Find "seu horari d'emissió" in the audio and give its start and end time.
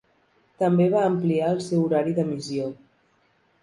1.69-2.77